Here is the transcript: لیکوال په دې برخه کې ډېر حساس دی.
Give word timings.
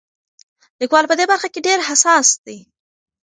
لیکوال 0.79 1.05
په 1.07 1.15
دې 1.19 1.25
برخه 1.31 1.47
کې 1.53 1.65
ډېر 1.67 1.79
حساس 1.89 2.27
دی. 2.45 2.59